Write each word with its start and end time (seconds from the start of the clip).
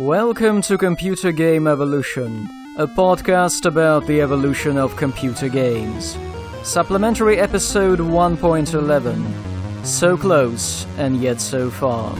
Welcome 0.00 0.62
to 0.62 0.78
Computer 0.78 1.30
Game 1.30 1.66
Evolution, 1.66 2.48
a 2.78 2.86
podcast 2.86 3.66
about 3.66 4.06
the 4.06 4.22
evolution 4.22 4.78
of 4.78 4.96
computer 4.96 5.50
games. 5.50 6.16
Supplementary 6.62 7.36
episode 7.36 7.98
1.11 7.98 9.84
So 9.86 10.16
close 10.16 10.86
and 10.96 11.20
yet 11.20 11.38
so 11.38 11.68
far. 11.68 12.16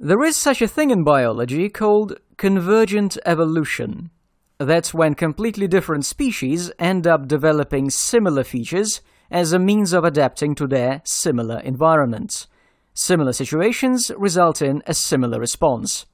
There 0.00 0.24
is 0.24 0.36
such 0.36 0.60
a 0.60 0.66
thing 0.66 0.90
in 0.90 1.04
biology 1.04 1.68
called 1.68 2.18
convergent 2.36 3.16
evolution. 3.24 4.10
That's 4.58 4.92
when 4.92 5.14
completely 5.14 5.68
different 5.68 6.04
species 6.04 6.72
end 6.80 7.06
up 7.06 7.28
developing 7.28 7.90
similar 7.90 8.42
features 8.42 9.02
as 9.30 9.52
a 9.52 9.60
means 9.60 9.92
of 9.92 10.02
adapting 10.02 10.56
to 10.56 10.66
their 10.66 11.00
similar 11.04 11.60
environments. 11.60 12.48
Similar 12.94 13.32
situations 13.32 14.10
result 14.18 14.60
in 14.60 14.82
a 14.86 14.92
similar 14.92 15.40
response. 15.40 16.04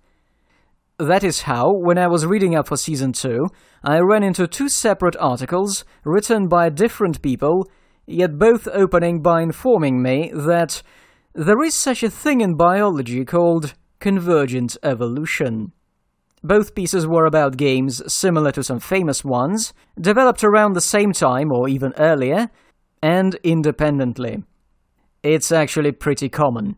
That 0.99 1.25
is 1.25 1.43
how, 1.43 1.73
when 1.73 1.99
I 1.99 2.07
was 2.07 2.27
reading 2.27 2.55
up 2.55 2.69
for 2.69 2.77
season 2.77 3.13
2, 3.13 3.47
I 3.83 3.99
ran 3.99 4.23
into 4.23 4.47
two 4.47 4.69
separate 4.69 5.17
articles 5.19 5.85
written 6.05 6.49
by 6.49 6.69
different 6.71 7.23
people, 7.23 7.69
yet 8.07 8.39
both 8.39 8.69
opening 8.69 9.23
by 9.23 9.43
informing 9.43 10.03
me 10.03 10.31
that 10.35 10.83
there 11.35 11.63
is 11.63 11.75
such 11.75 12.03
a 12.03 12.11
thing 12.11 12.41
in 12.41 12.57
biology 12.57 13.25
called 13.25 13.75
convergent 14.01 14.77
evolution. 14.83 15.73
Both 16.43 16.75
pieces 16.75 17.07
were 17.07 17.27
about 17.27 17.57
games 17.57 18.03
similar 18.13 18.53
to 18.53 18.63
some 18.63 18.79
famous 18.79 19.25
ones, 19.25 19.73
developed 20.01 20.45
around 20.45 20.73
the 20.73 20.81
same 20.81 21.13
time 21.13 21.51
or 21.53 21.69
even 21.69 21.93
earlier, 21.97 22.51
and 23.03 23.35
independently. 23.43 24.45
It's 25.23 25.51
actually 25.51 25.93
pretty 25.93 26.29
common. 26.29 26.77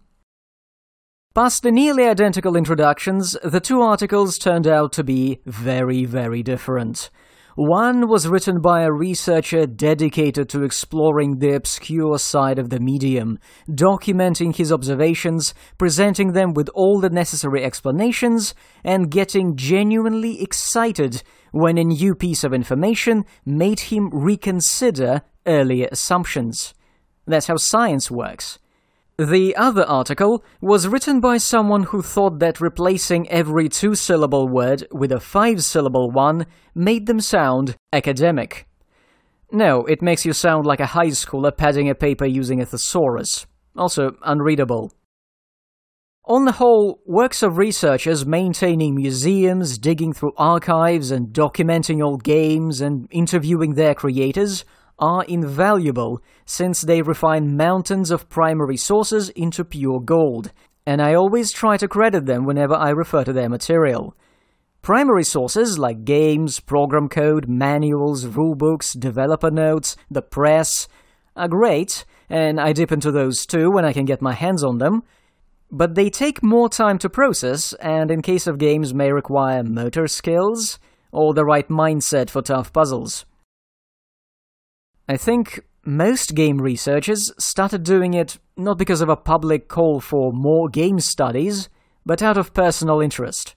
Past 1.35 1.63
the 1.63 1.71
nearly 1.71 2.07
identical 2.07 2.57
introductions, 2.57 3.37
the 3.45 3.61
two 3.61 3.83
articles 3.83 4.39
turned 4.39 4.67
out 4.67 4.93
to 4.95 5.05
be 5.05 5.41
very, 5.47 6.05
very 6.05 6.43
different. 6.43 7.11
One 7.55 8.09
was 8.09 8.27
written 8.27 8.61
by 8.63 8.83
a 8.83 8.93
researcher 8.93 9.67
dedicated 9.67 10.49
to 10.49 10.63
exploring 10.63 11.39
the 11.39 11.55
obscure 11.55 12.19
side 12.19 12.59
of 12.59 12.71
the 12.71 12.81
medium, 12.81 13.39
documenting 13.69 14.57
his 14.57 14.73
observations, 14.73 15.53
presenting 15.77 16.33
them 16.33 16.55
with 16.55 16.71
all 16.75 16.99
the 17.01 17.11
necessary 17.11 17.63
explanations, 17.63 18.55
and 18.83 19.11
getting 19.11 19.57
genuinely 19.57 20.43
excited 20.43 21.23
when 21.53 21.77
a 21.77 21.85
new 21.85 22.15
piece 22.15 22.43
of 22.43 22.55
information 22.55 23.25
made 23.45 23.81
him 23.81 24.09
reconsider 24.11 25.23
earlier 25.47 25.89
assumptions. 25.93 26.73
That's 27.31 27.47
how 27.47 27.57
science 27.57 28.11
works. 28.11 28.59
The 29.19 29.55
other 29.55 29.85
article 29.85 30.43
was 30.63 30.89
written 30.89 31.21
by 31.21 31.37
someone 31.37 31.83
who 31.83 32.01
thought 32.01 32.39
that 32.39 32.61
replacing 32.61 33.29
every 33.29 33.69
two 33.69 33.95
syllable 33.95 34.49
word 34.49 34.87
with 34.91 35.13
a 35.13 35.21
five 35.21 35.63
syllable 35.63 36.11
one 36.11 36.47
made 36.75 37.07
them 37.07 37.21
sound 37.21 37.77
academic. 37.93 38.67
No, 39.53 39.85
it 39.85 40.01
makes 40.01 40.25
you 40.25 40.33
sound 40.33 40.65
like 40.65 40.81
a 40.81 40.87
high 40.87 41.09
schooler 41.09 41.55
padding 41.55 41.91
a 41.91 41.95
paper 41.95 42.25
using 42.25 42.63
a 42.63 42.65
thesaurus. 42.65 43.47
Also, 43.77 44.17
unreadable. 44.23 44.91
On 46.25 46.45
the 46.45 46.53
whole, 46.53 47.01
works 47.05 47.43
of 47.43 47.59
researchers 47.59 48.25
maintaining 48.25 48.95
museums, 48.95 49.77
digging 49.77 50.13
through 50.13 50.33
archives, 50.39 51.11
and 51.11 51.29
documenting 51.29 52.03
old 52.03 52.25
games 52.25 52.81
and 52.81 53.07
interviewing 53.11 53.75
their 53.75 53.95
creators 53.95 54.65
are 55.01 55.25
invaluable 55.25 56.23
since 56.45 56.83
they 56.83 57.03
refine 57.03 57.57
mountains 57.57 58.11
of 58.11 58.29
primary 58.29 58.77
sources 58.77 59.31
into 59.31 59.65
pure 59.65 60.01
gold, 60.01 60.53
and 60.87 61.03
I 61.03 61.15
always 61.15 61.51
try 61.51 61.77
to 61.79 61.89
credit 61.89 62.27
them 62.27 62.45
whenever 62.45 62.75
I 62.75 62.91
refer 62.91 63.25
to 63.25 63.33
their 63.33 63.49
material. 63.49 64.15
Primary 64.83 65.25
sources 65.25 65.79
like 65.79 66.05
games, 66.05 66.61
program 66.61 67.09
code, 67.09 67.49
manuals, 67.49 68.25
rulebooks, 68.25 68.99
developer 68.99 69.51
notes, 69.51 69.97
the 70.11 70.23
press 70.23 70.89
are 71.37 71.49
great, 71.49 72.05
and 72.29 72.59
I 72.61 72.73
dip 72.73 72.93
into 72.93 73.11
those 73.11 73.45
too 73.45 73.71
when 73.71 73.85
I 73.85 73.93
can 73.93 74.05
get 74.05 74.23
my 74.23 74.33
hands 74.33 74.65
on 74.65 74.79
them. 74.79 75.03
But 75.71 75.95
they 75.95 76.11
take 76.11 76.43
more 76.43 76.69
time 76.69 76.99
to 76.99 77.11
process, 77.11 77.75
and 77.75 78.11
in 78.11 78.23
case 78.23 78.47
of 78.47 78.59
games, 78.59 78.93
may 78.95 79.13
require 79.13 79.63
motor 79.63 80.07
skills 80.09 80.79
or 81.13 81.35
the 81.35 81.45
right 81.45 81.69
mindset 81.69 82.31
for 82.31 82.43
tough 82.43 82.73
puzzles. 82.73 83.27
I 85.11 85.17
think 85.17 85.59
most 85.85 86.37
game 86.37 86.59
researchers 86.59 87.33
started 87.37 87.83
doing 87.83 88.15
it 88.15 88.39
not 88.57 88.79
because 88.79 89.01
of 89.01 89.09
a 89.09 89.17
public 89.17 89.67
call 89.67 89.99
for 89.99 90.33
more 90.33 90.69
game 90.69 91.01
studies, 91.01 91.69
but 92.07 92.23
out 92.23 92.37
of 92.37 92.55
personal 92.55 93.01
interest. 93.01 93.57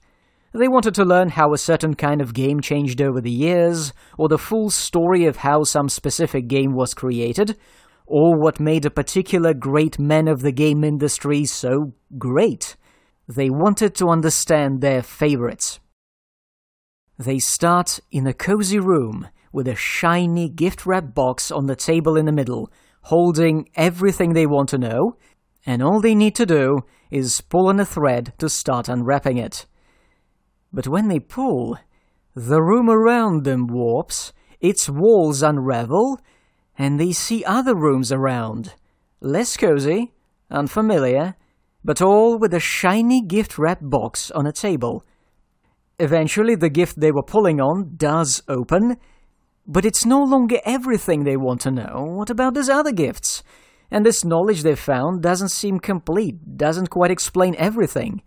They 0.52 0.66
wanted 0.66 0.96
to 0.96 1.04
learn 1.04 1.28
how 1.28 1.52
a 1.52 1.58
certain 1.58 1.94
kind 1.94 2.20
of 2.20 2.34
game 2.34 2.60
changed 2.60 3.00
over 3.00 3.20
the 3.20 3.30
years, 3.30 3.92
or 4.18 4.28
the 4.28 4.36
full 4.36 4.68
story 4.68 5.26
of 5.26 5.36
how 5.36 5.62
some 5.62 5.88
specific 5.88 6.48
game 6.48 6.74
was 6.74 6.92
created, 6.92 7.56
or 8.04 8.36
what 8.36 8.58
made 8.58 8.84
a 8.84 8.90
particular 8.90 9.54
great 9.54 9.96
man 9.96 10.26
of 10.26 10.40
the 10.40 10.50
game 10.50 10.82
industry 10.82 11.44
so 11.44 11.92
great. 12.18 12.74
They 13.28 13.48
wanted 13.48 13.94
to 13.94 14.08
understand 14.08 14.80
their 14.80 15.04
favorites. 15.04 15.78
They 17.18 17.38
start 17.38 18.00
in 18.10 18.26
a 18.26 18.34
cozy 18.34 18.80
room 18.80 19.28
with 19.52 19.68
a 19.68 19.76
shiny 19.76 20.48
gift 20.48 20.84
wrap 20.84 21.14
box 21.14 21.52
on 21.52 21.66
the 21.66 21.76
table 21.76 22.16
in 22.16 22.26
the 22.26 22.32
middle, 22.32 22.72
holding 23.02 23.68
everything 23.76 24.32
they 24.32 24.46
want 24.46 24.68
to 24.70 24.78
know, 24.78 25.16
and 25.64 25.80
all 25.80 26.00
they 26.00 26.16
need 26.16 26.34
to 26.34 26.44
do 26.44 26.80
is 27.12 27.40
pull 27.40 27.68
on 27.68 27.78
a 27.78 27.84
thread 27.84 28.32
to 28.38 28.48
start 28.48 28.88
unwrapping 28.88 29.38
it. 29.38 29.64
But 30.72 30.88
when 30.88 31.06
they 31.06 31.20
pull, 31.20 31.78
the 32.34 32.60
room 32.60 32.90
around 32.90 33.44
them 33.44 33.68
warps, 33.68 34.32
its 34.60 34.88
walls 34.88 35.40
unravel, 35.40 36.18
and 36.76 36.98
they 36.98 37.12
see 37.12 37.44
other 37.44 37.76
rooms 37.76 38.10
around. 38.10 38.74
Less 39.20 39.56
cozy, 39.56 40.12
unfamiliar, 40.50 41.36
but 41.84 42.02
all 42.02 42.38
with 42.38 42.52
a 42.52 42.58
shiny 42.58 43.22
gift 43.22 43.56
wrap 43.56 43.78
box 43.80 44.32
on 44.32 44.48
a 44.48 44.52
table. 44.52 45.04
Eventually, 45.98 46.54
the 46.54 46.68
gift 46.68 46.98
they 46.98 47.12
were 47.12 47.22
pulling 47.22 47.60
on 47.60 47.94
does 47.96 48.42
open, 48.48 48.96
but 49.66 49.84
it's 49.84 50.04
no 50.04 50.22
longer 50.22 50.58
everything 50.64 51.24
they 51.24 51.36
want 51.36 51.60
to 51.62 51.70
know. 51.70 52.04
What 52.08 52.30
about 52.30 52.54
those 52.54 52.68
other 52.68 52.92
gifts? 52.92 53.42
And 53.90 54.04
this 54.04 54.24
knowledge 54.24 54.62
they've 54.62 54.78
found 54.78 55.22
doesn't 55.22 55.50
seem 55.50 55.78
complete, 55.78 56.56
doesn't 56.56 56.90
quite 56.90 57.12
explain 57.12 57.54
everything. 57.56 58.22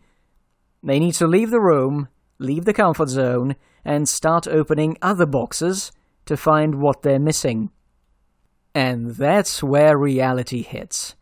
They 0.81 0.97
need 0.97 1.15
to 1.15 1.27
leave 1.27 1.49
the 1.49 1.59
room, 1.59 2.07
leave 2.39 2.63
the 2.63 2.73
comfort 2.73 3.09
zone, 3.09 3.57
and 3.83 4.07
start 4.07 4.47
opening 4.47 4.97
other 5.01 5.25
boxes 5.25 5.91
to 6.25 6.37
find 6.37 6.75
what 6.75 7.01
they're 7.01 7.19
missing. 7.19 7.71
And 8.73 9.15
that's 9.15 9.61
where 9.61 9.97
reality 9.97 10.61
hits. 10.61 11.16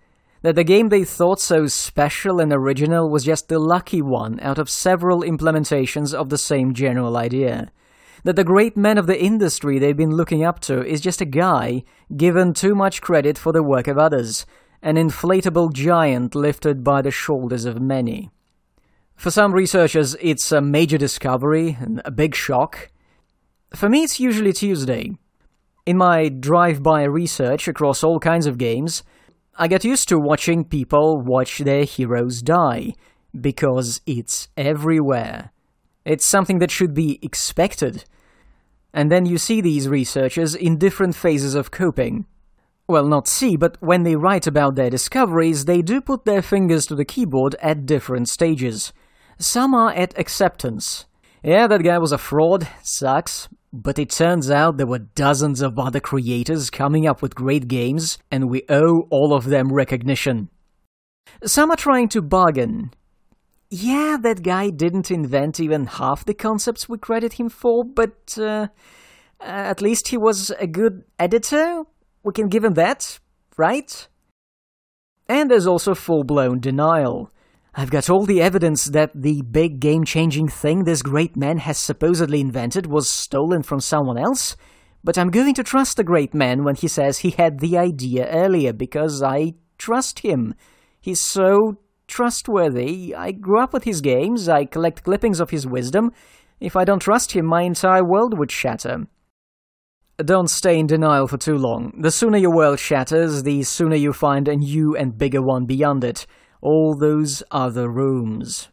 That 0.46 0.54
the 0.54 0.64
game 0.64 0.90
they 0.90 1.04
thought 1.04 1.40
so 1.40 1.66
special 1.66 2.40
and 2.40 2.54
original 2.54 3.10
was 3.10 3.24
just 3.24 3.48
the 3.48 3.58
lucky 3.58 4.00
one 4.00 4.40
out 4.42 4.60
of 4.60 4.70
several 4.70 5.24
implementations 5.24 6.14
of 6.14 6.30
the 6.30 6.38
same 6.38 6.76
general 6.76 7.18
idea 7.18 7.72
that 8.26 8.36
the 8.36 8.44
great 8.44 8.78
man 8.78 9.00
of 9.00 9.08
the 9.08 9.20
industry 9.20 9.80
they've 9.80 9.98
been 9.98 10.16
looking 10.16 10.44
up 10.44 10.60
to 10.60 10.86
is 10.86 11.02
just 11.02 11.20
a 11.20 11.26
guy 11.26 11.84
given 12.16 12.54
too 12.54 12.76
much 12.76 13.02
credit 13.02 13.40
for 13.40 13.52
the 13.52 13.64
work 13.64 13.88
of 13.88 13.98
others, 13.98 14.46
an 14.84 14.98
inflatable 14.98 15.74
giant 15.74 16.36
lifted 16.36 16.84
by 16.84 17.02
the 17.02 17.10
shoulders 17.10 17.66
of 17.66 17.82
many. 17.82 18.30
For 19.16 19.32
some 19.32 19.52
researchers, 19.52 20.16
it's 20.22 20.52
a 20.52 20.62
major 20.62 21.00
discovery 21.00 21.76
and 21.80 22.04
a 22.06 22.12
big 22.12 22.36
shock. 22.36 22.92
For 23.74 23.90
me, 23.90 24.04
it's 24.04 24.20
usually 24.20 24.54
Tuesday. 24.54 25.18
In 25.88 25.98
my 25.98 26.30
drive 26.30 26.84
by 26.84 27.02
research 27.02 27.68
across 27.68 28.04
all 28.04 28.20
kinds 28.20 28.46
of 28.46 28.60
games, 28.60 29.02
I 29.58 29.70
get 29.70 29.86
used 29.86 30.10
to 30.10 30.20
watching 30.20 30.66
people 30.66 31.22
watch 31.24 31.60
their 31.60 31.86
heroes 31.86 32.42
die, 32.42 32.94
because 33.40 34.02
it's 34.06 34.50
everywhere. 34.58 35.52
It's 36.04 36.26
something 36.26 36.60
that 36.60 36.72
should 36.72 36.94
be 36.94 37.20
expected. 37.22 38.04
And 38.94 39.10
then 39.10 39.26
you 39.26 39.38
see 39.38 39.62
these 39.62 39.88
researchers 39.88 40.56
in 40.56 40.78
different 40.78 41.16
phases 41.16 41.56
of 41.56 41.72
coping. 41.72 42.26
Well, 42.88 43.08
not 43.08 43.28
see, 43.28 43.56
but 43.56 43.78
when 43.80 44.04
they 44.04 44.18
write 44.18 44.46
about 44.46 44.76
their 44.76 44.90
discoveries, 44.90 45.66
they 45.66 45.82
do 45.82 46.02
put 46.02 46.26
their 46.26 46.42
fingers 46.42 46.86
to 46.88 46.96
the 46.96 47.06
keyboard 47.06 47.56
at 47.62 47.86
different 47.86 48.28
stages. 48.28 48.92
Some 49.40 49.74
are 49.74 49.92
at 49.92 50.18
acceptance. 50.20 51.06
Yeah, 51.44 51.68
that 51.68 51.84
guy 51.84 51.98
was 51.98 52.12
a 52.12 52.18
fraud, 52.18 52.68
sucks, 52.84 53.48
but 53.82 54.00
it 54.00 54.10
turns 54.10 54.50
out 54.50 54.78
there 54.78 54.88
were 54.88 55.00
dozens 55.00 55.62
of 55.62 55.78
other 55.78 56.00
creators 56.00 56.70
coming 56.70 57.08
up 57.08 57.22
with 57.22 57.36
great 57.36 57.68
games, 57.68 58.18
and 58.32 58.50
we 58.50 58.64
owe 58.70 59.08
all 59.10 59.34
of 59.34 59.46
them 59.46 59.72
recognition. 59.72 60.50
Some 61.44 61.72
are 61.72 61.78
trying 61.78 62.10
to 62.10 62.22
bargain 62.22 62.92
yeah, 63.70 64.18
that 64.22 64.44
guy 64.44 64.70
didn't 64.70 65.12
invent 65.12 65.60
even 65.60 65.86
half 65.86 66.24
the 66.26 66.34
concepts 66.34 66.88
we 66.88 66.98
credit 66.98 67.34
him 67.34 67.50
for, 67.50 67.84
but 67.84 68.38
uh, 68.38 68.68
at 69.40 69.82
least 69.82 70.10
he 70.10 70.18
was 70.18 70.52
a 70.60 70.68
good 70.68 71.04
editor. 71.20 71.84
We 72.24 72.34
can 72.34 72.48
give 72.48 72.64
him 72.64 72.74
that, 72.76 73.20
right? 73.58 74.08
And 75.28 75.50
there's 75.50 75.68
also 75.68 75.96
full 75.96 76.24
blown 76.24 76.60
denial. 76.60 77.32
I've 77.78 77.92
got 77.92 78.10
all 78.10 78.26
the 78.26 78.42
evidence 78.42 78.86
that 78.86 79.12
the 79.14 79.42
big 79.42 79.82
game 79.82 80.06
changing 80.06 80.48
thing 80.48 80.86
this 80.86 81.02
great 81.02 81.36
man 81.36 81.58
has 81.58 81.78
supposedly 81.78 82.40
invented 82.40 82.86
was 82.88 83.12
stolen 83.12 83.64
from 83.64 83.82
someone 83.82 84.18
else, 84.18 84.56
but 85.04 85.18
I'm 85.18 85.30
going 85.30 85.54
to 85.56 85.64
trust 85.64 85.98
the 85.98 86.04
great 86.06 86.34
man 86.34 86.64
when 86.64 86.76
he 86.76 86.88
says 86.88 87.18
he 87.18 87.32
had 87.32 87.60
the 87.60 87.78
idea 87.78 88.30
earlier 88.30 88.72
because 88.72 89.22
I 89.22 89.56
trust 89.78 90.20
him. 90.20 90.56
He's 91.02 91.20
so 91.20 91.76
trustworthy. 92.08 93.14
I 93.14 93.34
grew 93.34 93.62
up 93.62 93.74
with 93.74 93.84
his 93.84 94.00
games, 94.00 94.48
I 94.48 94.64
collect 94.64 95.04
clippings 95.04 95.42
of 95.42 95.50
his 95.50 95.68
wisdom. 95.68 96.12
If 96.62 96.78
I 96.78 96.86
don't 96.86 97.02
trust 97.02 97.34
him, 97.34 97.46
my 97.46 97.64
entire 97.64 98.06
world 98.06 98.40
would 98.40 98.52
shatter. 98.52 99.08
Don't 100.16 100.50
stay 100.50 100.80
in 100.80 100.88
denial 100.88 101.28
for 101.28 101.38
too 101.38 101.58
long. 101.58 101.92
The 102.00 102.10
sooner 102.10 102.38
your 102.38 102.56
world 102.56 102.80
shatters, 102.80 103.44
the 103.44 103.64
sooner 103.64 103.98
you 103.98 104.14
find 104.14 104.48
a 104.48 104.56
new 104.56 104.96
and 104.96 105.18
bigger 105.18 105.42
one 105.42 105.66
beyond 105.66 106.06
it 106.06 106.26
all 106.66 106.98
those 106.98 107.44
other 107.52 107.88
rooms. 107.90 108.70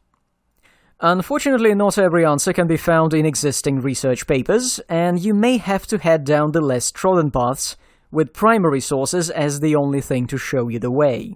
Unfortunately, 1.01 1.75
not 1.75 1.99
every 1.99 2.25
answer 2.25 2.53
can 2.53 2.67
be 2.67 2.77
found 2.77 3.13
in 3.13 3.27
existing 3.27 3.81
research 3.81 4.27
papers, 4.27 4.81
and 4.89 5.21
you 5.21 5.35
may 5.35 5.59
have 5.59 5.87
to 5.89 5.99
head 5.99 6.25
down 6.25 6.53
the 6.53 6.61
less 6.61 6.91
trodden 6.91 7.31
paths, 7.31 7.77
with 8.11 8.33
primary 8.33 8.81
sources 8.81 9.31
as 9.31 9.61
the 9.61 9.75
only 9.77 10.01
thing 10.01 10.27
to 10.29 10.39
show 10.39 10.69
you 10.69 10.79
the 10.79 10.93
way. 10.93 11.35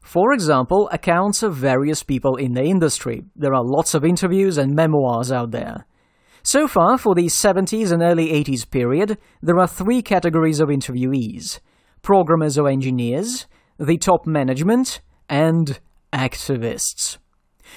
For 0.00 0.32
example, 0.32 0.88
accounts 0.90 1.42
of 1.42 1.54
various 1.54 2.02
people 2.02 2.36
in 2.36 2.54
the 2.54 2.62
industry. 2.62 3.24
There 3.36 3.54
are 3.54 3.62
lots 3.62 3.94
of 3.94 4.04
interviews 4.04 4.56
and 4.56 4.74
memoirs 4.74 5.30
out 5.30 5.50
there. 5.50 5.86
So 6.42 6.66
far, 6.66 6.96
for 6.96 7.14
the 7.14 7.26
70s 7.26 7.92
and 7.92 8.02
early 8.02 8.28
80s 8.28 8.70
period, 8.70 9.18
there 9.42 9.58
are 9.58 9.68
three 9.68 10.02
categories 10.02 10.60
of 10.60 10.70
interviewees 10.70 11.60
programmers 12.00 12.56
or 12.56 12.68
engineers, 12.68 13.46
the 13.78 13.98
top 13.98 14.26
management, 14.26 15.02
and 15.28 15.78
activists. 16.12 17.18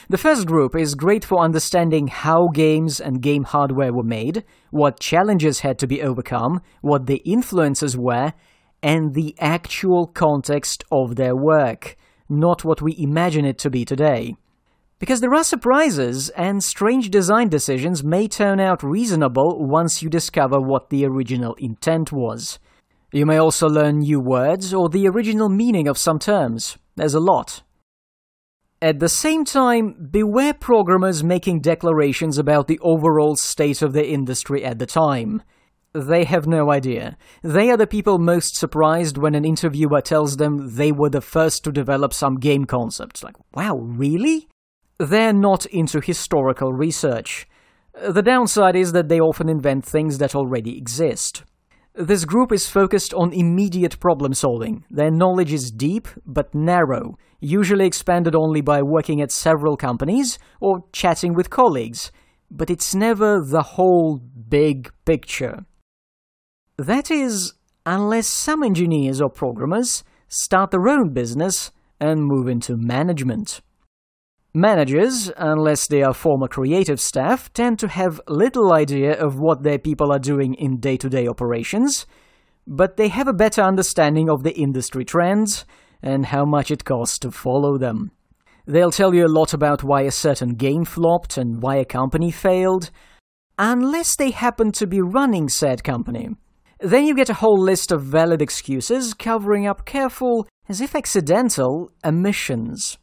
The 0.10 0.18
first 0.18 0.48
group 0.48 0.76
is 0.76 0.96
great 0.96 1.26
for 1.26 1.40
understanding 1.40 2.08
how 2.08 2.48
games 2.48 3.00
and 3.00 3.22
game 3.22 3.44
hardware 3.44 3.94
were 3.94 4.04
made, 4.04 4.44
what 4.70 5.00
challenges 5.00 5.60
had 5.60 5.78
to 5.80 5.88
be 5.88 6.02
overcome, 6.02 6.62
what 6.82 7.06
the 7.06 7.18
influences 7.18 7.98
were, 7.98 8.34
and 8.82 9.14
the 9.14 9.36
actual 9.40 10.08
context 10.08 10.84
of 10.92 11.16
their 11.16 11.36
work, 11.36 11.96
not 12.30 12.64
what 12.64 12.82
we 12.82 12.96
imagine 12.98 13.46
it 13.46 13.58
to 13.60 13.70
be 13.70 13.86
today. 13.86 14.36
Because 14.98 15.20
there 15.20 15.34
are 15.34 15.44
surprises, 15.44 16.30
and 16.30 16.64
strange 16.64 17.10
design 17.10 17.50
decisions 17.50 18.04
may 18.04 18.28
turn 18.28 18.60
out 18.60 18.84
reasonable 18.84 19.66
once 19.66 20.02
you 20.02 20.10
discover 20.10 20.60
what 20.60 20.90
the 20.90 21.06
original 21.06 21.56
intent 21.56 22.12
was. 22.12 22.60
You 23.12 23.26
may 23.26 23.38
also 23.38 23.68
learn 23.68 24.00
new 24.00 24.20
words 24.20 24.74
or 24.74 24.90
the 24.90 25.08
original 25.08 25.50
meaning 25.50 25.88
of 25.88 25.98
some 25.98 26.20
terms. 26.20 26.78
There's 26.96 27.14
a 27.14 27.20
lot. 27.20 27.64
At 28.82 29.00
the 29.00 29.10
same 29.10 29.46
time, 29.46 30.08
beware 30.10 30.54
programmers 30.54 31.24
making 31.24 31.62
declarations 31.62 32.40
about 32.40 32.68
the 32.68 32.80
overall 32.80 33.36
state 33.36 33.84
of 33.84 33.94
the 33.94 34.08
industry 34.08 34.66
at 34.66 34.80
the 34.80 34.88
time. 34.88 35.44
They 35.94 36.24
have 36.24 36.48
no 36.48 36.72
idea. 36.72 37.18
They 37.44 37.70
are 37.70 37.78
the 37.78 37.86
people 37.86 38.18
most 38.18 38.56
surprised 38.56 39.18
when 39.18 39.36
an 39.36 39.46
interviewer 39.46 40.02
tells 40.02 40.38
them 40.38 40.76
they 40.76 40.92
were 40.92 41.10
the 41.10 41.22
first 41.22 41.64
to 41.66 41.72
develop 41.72 42.14
some 42.14 42.40
game 42.40 42.66
concept. 42.66 43.24
Like, 43.24 43.36
wow, 43.54 43.76
really? 43.76 44.48
They're 44.98 45.34
not 45.34 45.66
into 45.68 46.00
historical 46.00 46.74
research. 46.74 47.46
The 47.94 48.22
downside 48.22 48.76
is 48.76 48.94
that 48.94 49.10
they 49.10 49.20
often 49.20 49.50
invent 49.50 49.86
things 49.86 50.18
that 50.20 50.34
already 50.34 50.78
exist. 50.78 51.44
This 51.94 52.24
group 52.24 52.54
is 52.54 52.70
focused 52.70 53.14
on 53.14 53.34
immediate 53.34 54.00
problem 54.00 54.34
solving. 54.34 54.86
Their 54.90 55.12
knowledge 55.12 55.52
is 55.52 55.72
deep 55.72 56.08
but 56.26 56.56
narrow, 56.56 57.18
usually 57.42 57.86
expanded 57.86 58.34
only 58.34 58.62
by 58.62 58.82
working 58.82 59.22
at 59.22 59.32
several 59.32 59.76
companies 59.76 60.40
or 60.62 60.86
chatting 60.94 61.34
with 61.34 61.50
colleagues, 61.50 62.10
but 62.50 62.70
it's 62.70 62.96
never 62.96 63.42
the 63.42 63.62
whole 63.62 64.18
big 64.18 64.90
picture. 65.04 65.66
That 66.78 67.12
is, 67.12 67.54
unless 67.86 68.28
some 68.28 68.64
engineers 68.64 69.20
or 69.20 69.30
programmers 69.30 70.06
start 70.30 70.72
their 70.72 70.88
own 70.88 71.14
business 71.14 71.72
and 72.00 72.24
move 72.24 72.48
into 72.48 72.78
management. 72.78 73.60
Managers, 74.54 75.32
unless 75.38 75.88
they 75.88 76.04
are 76.04 76.14
former 76.14 76.50
creative 76.50 77.00
staff, 77.00 77.52
tend 77.54 77.80
to 77.80 77.88
have 77.88 78.20
little 78.28 78.74
idea 78.74 79.18
of 79.18 79.40
what 79.40 79.64
their 79.64 79.80
people 79.80 80.12
are 80.12 80.20
doing 80.20 80.56
in 80.56 80.78
day 80.78 80.98
to 80.98 81.08
day 81.08 81.26
operations, 81.26 82.06
but 82.68 82.98
they 82.98 83.08
have 83.08 83.30
a 83.30 83.34
better 83.34 83.62
understanding 83.62 84.30
of 84.30 84.44
the 84.44 84.54
industry 84.60 85.06
trends 85.06 85.66
and 86.04 86.26
how 86.26 86.44
much 86.44 86.70
it 86.70 86.84
costs 86.84 87.18
to 87.20 87.32
follow 87.32 87.78
them. 87.78 88.12
They'll 88.68 88.92
tell 88.92 89.16
you 89.16 89.26
a 89.26 89.32
lot 89.32 89.54
about 89.54 89.86
why 89.86 90.02
a 90.02 90.12
certain 90.12 90.56
game 90.56 90.84
flopped 90.84 91.38
and 91.38 91.62
why 91.62 91.78
a 91.78 91.86
company 91.86 92.30
failed, 92.30 92.92
unless 93.58 94.18
they 94.18 94.32
happen 94.32 94.74
to 94.74 94.86
be 94.86 95.00
running 95.00 95.48
said 95.48 95.82
company. 95.82 96.30
Then 96.82 97.06
you 97.06 97.16
get 97.16 97.30
a 97.30 97.36
whole 97.36 97.62
list 97.62 97.90
of 97.92 98.04
valid 98.04 98.42
excuses 98.42 99.14
covering 99.14 99.66
up 99.66 99.86
careful, 99.86 100.46
as 100.68 100.82
if 100.82 100.94
accidental, 100.94 101.92
omissions. 102.04 102.98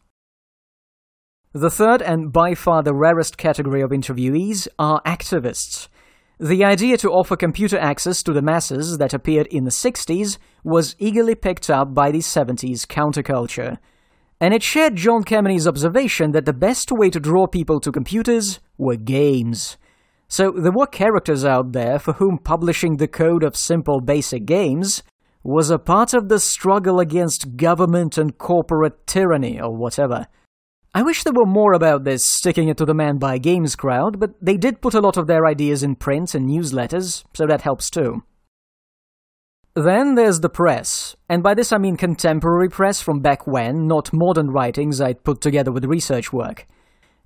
The 1.54 1.70
third, 1.70 2.02
and 2.02 2.30
by 2.30 2.54
far 2.54 2.82
the 2.82 2.94
rarest 2.94 3.38
category 3.38 3.80
of 3.80 3.90
interviewees, 3.90 4.68
are 4.78 5.00
activists. 5.06 5.88
The 6.38 6.62
idea 6.62 6.98
to 6.98 7.10
offer 7.10 7.36
computer 7.36 7.78
access 7.78 8.22
to 8.24 8.34
the 8.34 8.42
masses 8.42 8.98
that 8.98 9.14
appeared 9.14 9.46
in 9.46 9.64
the 9.64 9.70
60s 9.70 10.36
was 10.62 10.94
eagerly 10.98 11.34
picked 11.34 11.70
up 11.70 11.94
by 11.94 12.10
the 12.10 12.18
70s 12.18 12.86
counterculture. 12.86 13.78
And 14.40 14.52
it 14.52 14.62
shared 14.62 14.96
John 14.96 15.24
Kemeny's 15.24 15.66
observation 15.66 16.32
that 16.32 16.44
the 16.44 16.52
best 16.52 16.92
way 16.92 17.08
to 17.08 17.18
draw 17.18 17.46
people 17.46 17.80
to 17.80 17.90
computers 17.90 18.60
were 18.76 18.96
games. 18.96 19.78
So 20.28 20.52
there 20.52 20.70
were 20.70 20.86
characters 20.86 21.46
out 21.46 21.72
there 21.72 21.98
for 21.98 22.12
whom 22.12 22.38
publishing 22.38 22.98
the 22.98 23.08
code 23.08 23.42
of 23.42 23.56
simple 23.56 24.02
basic 24.02 24.44
games 24.44 25.02
was 25.42 25.70
a 25.70 25.78
part 25.78 26.12
of 26.12 26.28
the 26.28 26.40
struggle 26.40 27.00
against 27.00 27.56
government 27.56 28.18
and 28.18 28.36
corporate 28.36 29.06
tyranny 29.06 29.58
or 29.58 29.74
whatever. 29.74 30.26
I 30.94 31.02
wish 31.02 31.22
there 31.22 31.32
were 31.32 31.46
more 31.46 31.74
about 31.74 32.04
this 32.04 32.26
sticking 32.26 32.68
it 32.68 32.76
to 32.78 32.84
the 32.84 32.94
man 32.94 33.18
by 33.18 33.38
games 33.38 33.76
crowd, 33.76 34.18
but 34.18 34.34
they 34.40 34.56
did 34.56 34.80
put 34.80 34.94
a 34.94 35.00
lot 35.00 35.16
of 35.16 35.26
their 35.26 35.46
ideas 35.46 35.82
in 35.82 35.96
print 35.96 36.34
and 36.34 36.48
newsletters, 36.48 37.24
so 37.34 37.46
that 37.46 37.62
helps 37.62 37.90
too. 37.90 38.22
Then 39.74 40.14
there's 40.14 40.40
the 40.40 40.48
press, 40.48 41.14
and 41.28 41.42
by 41.42 41.54
this 41.54 41.72
I 41.72 41.78
mean 41.78 41.96
contemporary 41.96 42.68
press 42.68 43.00
from 43.00 43.20
back 43.20 43.46
when, 43.46 43.86
not 43.86 44.12
modern 44.12 44.50
writings 44.50 45.00
I'd 45.00 45.22
put 45.22 45.40
together 45.40 45.70
with 45.70 45.84
research 45.84 46.32
work. 46.32 46.66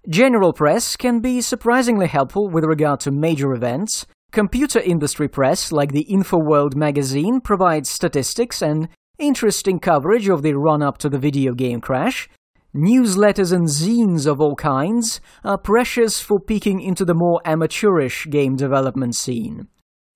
General 0.08 0.53
press 0.53 0.97
can 0.97 1.20
be 1.20 1.41
surprisingly 1.41 2.08
helpful 2.08 2.51
with 2.51 2.65
regard 2.65 3.01
to 3.01 3.10
major 3.13 3.55
events. 3.55 4.05
Computer 4.32 4.81
industry 4.81 5.29
press, 5.29 5.70
like 5.70 5.93
the 5.93 6.06
InfoWorld 6.10 6.75
magazine, 6.75 7.41
provides 7.41 7.89
statistics 7.89 8.60
and 8.60 8.89
interesting 9.19 9.79
coverage 9.79 10.29
of 10.29 10.43
the 10.43 10.55
run 10.55 10.82
up 10.82 10.98
to 10.98 11.08
the 11.08 11.19
video 11.19 11.55
game 11.55 11.81
crash, 11.81 12.29
Newsletters 12.74 13.52
and 13.52 13.69
zines 13.69 14.26
of 14.26 14.41
all 14.41 14.56
kinds 14.56 15.20
are 15.44 15.58
precious 15.58 16.22
for 16.22 16.41
peeking 16.41 16.81
into 16.81 17.05
the 17.05 17.14
more 17.14 17.38
amateurish 17.44 18.26
game 18.31 18.56
development 18.56 19.14
scene. 19.14 19.69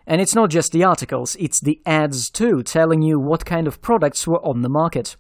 And 0.07 0.23
it's 0.23 0.35
not 0.35 0.49
just 0.49 0.73
the 0.73 0.83
articles, 0.83 1.37
it's 1.39 1.61
the 1.61 1.83
ads 1.85 2.31
too, 2.31 2.63
telling 2.63 3.03
you 3.03 3.21
what 3.21 3.45
kind 3.45 3.67
of 3.67 3.83
products 3.83 4.27
were 4.27 4.43
on 4.43 4.63
the 4.63 4.71
market. 4.71 5.19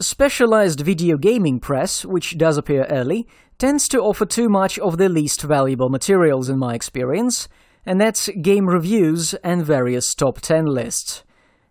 Specialized 0.00 0.80
video 0.80 1.18
gaming 1.18 1.60
press, 1.60 2.06
which 2.06 2.38
does 2.38 2.56
appear 2.56 2.84
early, 2.84 3.28
tends 3.58 3.86
to 3.88 4.00
offer 4.00 4.24
too 4.24 4.48
much 4.48 4.78
of 4.78 4.96
the 4.96 5.10
least 5.10 5.42
valuable 5.42 5.90
materials 5.90 6.48
in 6.48 6.58
my 6.58 6.72
experience, 6.74 7.48
and 7.84 8.00
that's 8.00 8.30
game 8.40 8.66
reviews 8.66 9.34
and 9.44 9.62
various 9.62 10.14
top 10.14 10.40
10 10.40 10.64
lists 10.64 11.22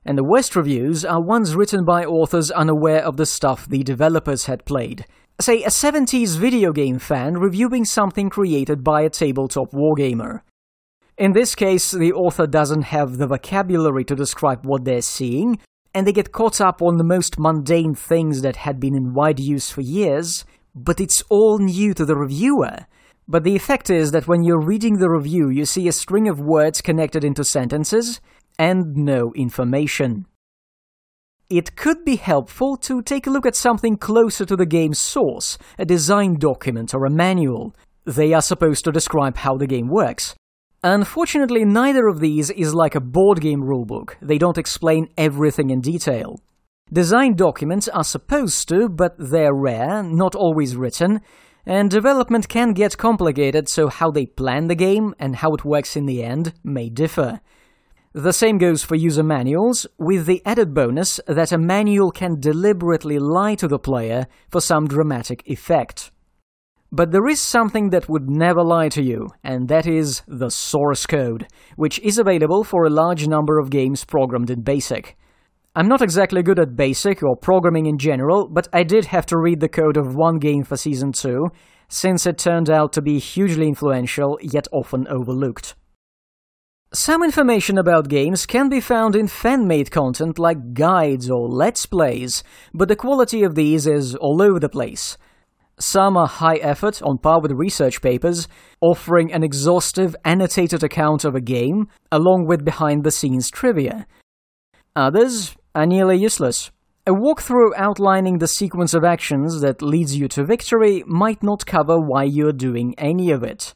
and 0.07 0.17
the 0.17 0.23
worst 0.23 0.55
reviews 0.55 1.03
are 1.03 1.21
ones 1.21 1.53
written 1.53 1.83
by 1.83 2.05
authors 2.05 2.49
unaware 2.49 3.03
of 3.03 3.17
the 3.17 3.25
stuff 3.25 3.67
the 3.67 3.83
developers 3.83 4.45
had 4.45 4.63
played. 4.63 5.05
Say, 5.41 5.63
a 5.63 5.69
70s 5.69 6.37
video 6.37 6.71
game 6.71 6.97
fan 6.97 7.37
reviewing 7.37 7.83
something 7.83 8.29
created 8.29 8.85
by 8.85 9.01
a 9.01 9.09
tabletop 9.09 9.71
wargamer. 9.71 10.41
In 11.17 11.33
this 11.33 11.55
case, 11.55 11.91
the 11.91 12.13
author 12.13 12.47
doesn't 12.47 12.83
have 12.83 13.17
the 13.17 13.27
vocabulary 13.27 14.05
to 14.05 14.15
describe 14.15 14.65
what 14.65 14.85
they're 14.85 15.01
seeing, 15.01 15.59
and 15.93 16.07
they 16.07 16.13
get 16.13 16.31
caught 16.31 16.61
up 16.61 16.81
on 16.81 16.97
the 16.97 17.03
most 17.03 17.37
mundane 17.37 17.93
things 17.93 18.41
that 18.43 18.55
had 18.55 18.79
been 18.79 18.95
in 18.95 19.13
wide 19.13 19.41
use 19.41 19.69
for 19.69 19.81
years, 19.81 20.45
but 20.73 21.01
it's 21.01 21.21
all 21.29 21.59
new 21.59 21.93
to 21.93 22.05
the 22.05 22.15
reviewer. 22.15 22.85
But 23.27 23.43
the 23.43 23.57
effect 23.57 23.89
is 23.89 24.11
that 24.11 24.27
when 24.27 24.43
you're 24.43 24.65
reading 24.65 24.99
the 24.99 25.09
review, 25.09 25.49
you 25.49 25.65
see 25.65 25.89
a 25.89 25.91
string 25.91 26.29
of 26.29 26.39
words 26.39 26.81
connected 26.81 27.25
into 27.25 27.43
sentences, 27.43 28.21
and 28.57 28.95
no 28.95 29.31
information. 29.35 30.25
It 31.49 31.75
could 31.75 32.03
be 32.03 32.17
helpful 32.17 32.75
to 32.77 33.01
take 33.01 33.25
a 33.25 33.29
look 33.29 33.45
at 33.45 33.55
something 33.55 33.95
closer 33.95 34.45
to 34.45 34.55
the 34.55 34.65
game's 34.65 34.99
source, 34.99 35.57
a 35.79 35.85
design 35.85 36.35
document 36.39 36.93
or 36.93 37.05
a 37.05 37.09
manual. 37.09 37.73
They 38.05 38.33
are 38.33 38.41
supposed 38.41 38.83
to 38.85 38.91
describe 38.91 39.37
how 39.37 39.55
the 39.55 39.67
game 39.67 39.87
works. 39.87 40.35
Unfortunately, 40.83 41.63
neither 41.65 42.07
of 42.07 42.19
these 42.19 42.49
is 42.49 42.73
like 42.73 42.95
a 42.95 43.01
board 43.01 43.41
game 43.41 43.61
rulebook. 43.61 44.15
They 44.21 44.37
don't 44.37 44.57
explain 44.57 45.07
everything 45.17 45.69
in 45.69 45.81
detail. 45.81 46.39
Design 46.91 47.35
documents 47.35 47.87
are 47.89 48.03
supposed 48.03 48.69
to, 48.69 48.87
but 48.87 49.15
they're 49.17 49.53
rare, 49.53 50.03
not 50.03 50.35
always 50.35 50.75
written, 50.75 51.21
and 51.65 51.89
development 51.89 52.47
can 52.47 52.71
get 52.71 52.97
complicated, 52.97 53.67
so 53.67 53.89
how 53.89 54.09
they 54.11 54.25
plan 54.25 54.67
the 54.67 54.75
game 54.75 55.13
and 55.19 55.37
how 55.37 55.53
it 55.53 55.65
works 55.65 55.97
in 55.97 56.05
the 56.05 56.23
end 56.23 56.53
may 56.63 56.89
differ. 56.89 57.41
The 58.13 58.33
same 58.33 58.57
goes 58.57 58.83
for 58.83 58.95
user 58.95 59.23
manuals, 59.23 59.85
with 59.97 60.25
the 60.25 60.41
added 60.45 60.73
bonus 60.73 61.19
that 61.27 61.51
a 61.51 61.57
manual 61.57 62.11
can 62.11 62.39
deliberately 62.39 63.19
lie 63.19 63.55
to 63.55 63.67
the 63.67 63.79
player 63.79 64.27
for 64.49 64.61
some 64.61 64.87
dramatic 64.87 65.43
effect. 65.45 66.11
But 66.89 67.11
there 67.11 67.27
is 67.27 67.41
something 67.41 67.89
that 67.89 68.07
would 68.07 68.29
never 68.29 68.63
lie 68.63 68.87
to 68.89 69.03
you, 69.03 69.27
and 69.43 69.67
that 69.67 69.85
is 69.85 70.21
the 70.25 70.49
source 70.49 71.05
code, 71.05 71.47
which 71.75 71.99
is 71.99 72.17
available 72.17 72.63
for 72.63 72.85
a 72.85 72.89
large 72.89 73.27
number 73.27 73.59
of 73.59 73.69
games 73.69 74.05
programmed 74.05 74.49
in 74.49 74.61
BASIC. 74.61 75.17
I'm 75.75 75.89
not 75.89 76.01
exactly 76.01 76.41
good 76.41 76.59
at 76.59 76.77
BASIC 76.77 77.21
or 77.21 77.35
programming 77.35 77.87
in 77.87 77.97
general, 77.97 78.47
but 78.47 78.69
I 78.71 78.83
did 78.83 79.05
have 79.05 79.25
to 79.27 79.37
read 79.37 79.59
the 79.59 79.69
code 79.69 79.97
of 79.97 80.15
one 80.15 80.39
game 80.39 80.63
for 80.63 80.77
Season 80.77 81.11
2, 81.11 81.49
since 81.89 82.25
it 82.25 82.37
turned 82.37 82.69
out 82.69 82.93
to 82.93 83.01
be 83.01 83.19
hugely 83.19 83.67
influential 83.67 84.39
yet 84.41 84.67
often 84.71 85.07
overlooked. 85.07 85.75
Some 86.97 87.23
information 87.23 87.77
about 87.77 88.09
games 88.09 88.47
can 88.47 88.69
be 88.69 88.81
found 88.81 89.15
in 89.15 89.27
fan-made 89.27 89.91
content 89.91 90.39
like 90.39 90.73
guides 90.73 91.29
or 91.29 91.47
let's 91.47 91.85
plays, 91.85 92.43
but 92.73 92.87
the 92.87 92.95
quality 92.95 93.43
of 93.43 93.53
these 93.53 93.85
is 93.85 94.15
all 94.15 94.41
over 94.41 94.59
the 94.59 94.67
place. 94.67 95.15
Some 95.79 96.17
are 96.17 96.25
high 96.25 96.55
effort, 96.55 97.03
on 97.03 97.19
par 97.19 97.39
with 97.39 97.51
research 97.51 98.01
papers, 98.01 98.47
offering 98.81 99.31
an 99.31 99.43
exhaustive, 99.43 100.15
annotated 100.25 100.83
account 100.83 101.23
of 101.23 101.35
a 101.35 101.39
game, 101.39 101.87
along 102.11 102.47
with 102.47 102.65
behind 102.65 103.03
the 103.03 103.11
scenes 103.11 103.51
trivia. 103.51 104.07
Others 104.95 105.55
are 105.75 105.85
nearly 105.85 106.17
useless. 106.17 106.71
A 107.05 107.11
walkthrough 107.11 107.75
outlining 107.75 108.39
the 108.39 108.47
sequence 108.47 108.95
of 108.95 109.03
actions 109.03 109.61
that 109.61 109.83
leads 109.83 110.17
you 110.17 110.27
to 110.29 110.43
victory 110.43 111.03
might 111.05 111.43
not 111.43 111.67
cover 111.67 111.99
why 111.99 112.23
you're 112.23 112.51
doing 112.51 112.95
any 112.97 113.29
of 113.29 113.43
it. 113.43 113.75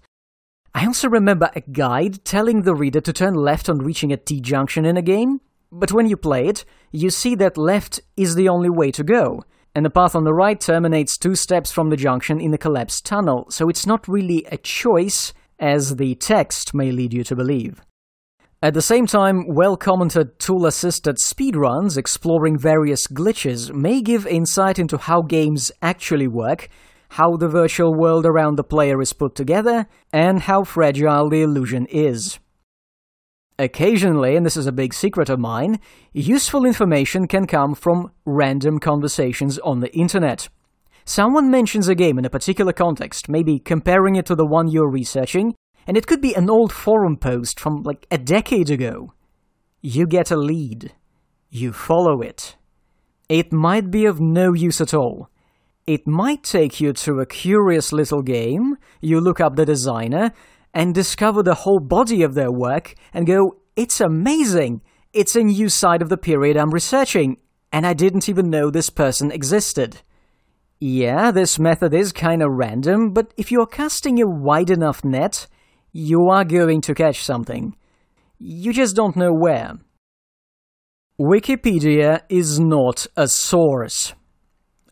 I 0.73 0.85
also 0.85 1.09
remember 1.09 1.49
a 1.53 1.61
guide 1.61 2.23
telling 2.23 2.61
the 2.61 2.73
reader 2.73 3.01
to 3.01 3.11
turn 3.11 3.33
left 3.33 3.67
on 3.67 3.79
reaching 3.79 4.13
a 4.13 4.17
T 4.17 4.39
junction 4.39 4.85
in 4.85 4.95
a 4.95 5.01
game, 5.01 5.41
but 5.71 5.91
when 5.91 6.07
you 6.07 6.15
play 6.15 6.47
it, 6.47 6.63
you 6.91 7.09
see 7.09 7.35
that 7.35 7.57
left 7.57 7.99
is 8.15 8.35
the 8.35 8.47
only 8.47 8.69
way 8.69 8.89
to 8.91 9.03
go, 9.03 9.43
and 9.75 9.85
the 9.85 9.89
path 9.89 10.15
on 10.15 10.23
the 10.23 10.33
right 10.33 10.59
terminates 10.59 11.17
two 11.17 11.35
steps 11.35 11.71
from 11.71 11.89
the 11.89 11.97
junction 11.97 12.39
in 12.39 12.53
a 12.53 12.57
collapsed 12.57 13.05
tunnel, 13.05 13.47
so 13.49 13.67
it's 13.67 13.85
not 13.85 14.07
really 14.07 14.45
a 14.45 14.57
choice, 14.57 15.33
as 15.59 15.97
the 15.97 16.15
text 16.15 16.73
may 16.73 16.89
lead 16.89 17.13
you 17.13 17.23
to 17.25 17.35
believe. 17.35 17.81
At 18.63 18.73
the 18.73 18.81
same 18.81 19.07
time, 19.07 19.45
well-commented 19.47 20.39
tool-assisted 20.39 21.17
speedruns 21.17 21.97
exploring 21.97 22.57
various 22.57 23.07
glitches 23.07 23.73
may 23.73 24.01
give 24.01 24.25
insight 24.25 24.79
into 24.79 24.97
how 24.97 25.21
games 25.21 25.71
actually 25.81 26.27
work, 26.27 26.69
how 27.15 27.35
the 27.35 27.49
virtual 27.49 27.93
world 27.93 28.25
around 28.25 28.55
the 28.55 28.63
player 28.63 29.01
is 29.01 29.11
put 29.11 29.35
together, 29.35 29.85
and 30.13 30.43
how 30.43 30.63
fragile 30.63 31.29
the 31.29 31.41
illusion 31.41 31.85
is. 31.87 32.39
Occasionally, 33.59 34.37
and 34.37 34.45
this 34.45 34.55
is 34.55 34.65
a 34.65 34.71
big 34.71 34.93
secret 34.93 35.29
of 35.29 35.37
mine, 35.37 35.77
useful 36.13 36.65
information 36.65 37.27
can 37.27 37.47
come 37.47 37.75
from 37.75 38.11
random 38.25 38.79
conversations 38.79 39.59
on 39.59 39.81
the 39.81 39.93
internet. 39.93 40.47
Someone 41.03 41.51
mentions 41.51 41.89
a 41.89 41.95
game 41.95 42.17
in 42.17 42.23
a 42.23 42.29
particular 42.29 42.71
context, 42.71 43.27
maybe 43.27 43.59
comparing 43.59 44.15
it 44.15 44.25
to 44.27 44.35
the 44.35 44.47
one 44.47 44.69
you're 44.69 44.89
researching, 44.89 45.53
and 45.85 45.97
it 45.97 46.07
could 46.07 46.21
be 46.21 46.33
an 46.33 46.49
old 46.49 46.71
forum 46.71 47.17
post 47.17 47.59
from 47.59 47.83
like 47.83 48.07
a 48.09 48.17
decade 48.17 48.69
ago. 48.69 49.11
You 49.81 50.07
get 50.07 50.31
a 50.31 50.37
lead. 50.37 50.93
You 51.49 51.73
follow 51.73 52.21
it. 52.21 52.55
It 53.27 53.51
might 53.51 53.91
be 53.91 54.05
of 54.05 54.21
no 54.21 54.53
use 54.53 54.79
at 54.79 54.93
all. 54.93 55.27
It 55.87 56.07
might 56.07 56.43
take 56.43 56.79
you 56.79 56.93
to 56.93 57.19
a 57.19 57.25
curious 57.25 57.91
little 57.91 58.21
game, 58.21 58.75
you 59.01 59.19
look 59.19 59.39
up 59.39 59.55
the 59.55 59.65
designer, 59.65 60.31
and 60.73 60.93
discover 60.93 61.41
the 61.43 61.55
whole 61.55 61.79
body 61.79 62.21
of 62.23 62.33
their 62.33 62.51
work 62.51 62.93
and 63.13 63.25
go, 63.25 63.57
it's 63.75 63.99
amazing! 63.99 64.81
It's 65.13 65.35
a 65.35 65.43
new 65.43 65.67
side 65.69 66.01
of 66.01 66.09
the 66.09 66.17
period 66.17 66.55
I'm 66.55 66.71
researching, 66.71 67.37
and 67.71 67.85
I 67.85 67.93
didn't 67.93 68.29
even 68.29 68.49
know 68.49 68.69
this 68.69 68.89
person 68.89 69.31
existed. 69.31 70.01
Yeah, 70.79 71.31
this 71.31 71.59
method 71.59 71.93
is 71.93 72.13
kinda 72.13 72.49
random, 72.49 73.11
but 73.11 73.33
if 73.37 73.51
you're 73.51 73.65
casting 73.65 74.21
a 74.21 74.27
wide 74.27 74.69
enough 74.69 75.03
net, 75.03 75.47
you 75.91 76.29
are 76.29 76.45
going 76.45 76.81
to 76.81 76.93
catch 76.93 77.23
something. 77.23 77.75
You 78.37 78.71
just 78.71 78.95
don't 78.95 79.15
know 79.15 79.33
where. 79.33 79.73
Wikipedia 81.19 82.21
is 82.29 82.59
not 82.59 83.05
a 83.15 83.27
source. 83.27 84.13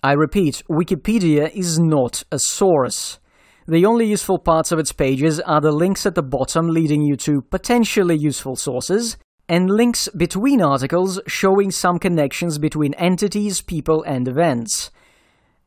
I 0.01 0.13
repeat, 0.13 0.63
Wikipedia 0.69 1.53
is 1.53 1.77
not 1.77 2.23
a 2.31 2.39
source. 2.39 3.19
The 3.67 3.85
only 3.85 4.05
useful 4.05 4.39
parts 4.39 4.71
of 4.71 4.79
its 4.79 4.93
pages 4.93 5.41
are 5.41 5.59
the 5.59 5.73
links 5.73 6.05
at 6.05 6.15
the 6.15 6.23
bottom 6.23 6.69
leading 6.69 7.01
you 7.01 7.17
to 7.17 7.41
potentially 7.41 8.15
useful 8.17 8.55
sources, 8.55 9.17
and 9.49 9.69
links 9.69 10.07
between 10.15 10.61
articles 10.61 11.19
showing 11.27 11.69
some 11.69 11.99
connections 11.99 12.59
between 12.59 12.93
entities, 12.93 13.61
people, 13.61 14.01
and 14.03 14.25
events. 14.27 14.89